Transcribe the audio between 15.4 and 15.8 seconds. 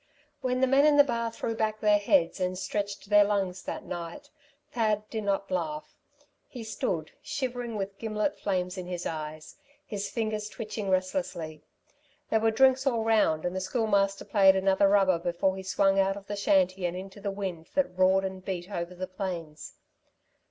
he